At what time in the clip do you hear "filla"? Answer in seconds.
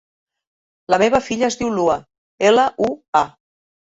1.25-1.45